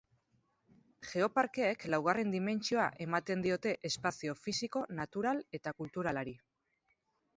[1.09, 6.35] Geoparkeek laugarren dimentsioa ematen diote espazio fisiko, natural eta kulturalari.